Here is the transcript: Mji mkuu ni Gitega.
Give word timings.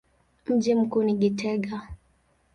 Mji 0.47 0.75
mkuu 0.75 1.03
ni 1.03 1.13
Gitega. 1.13 1.87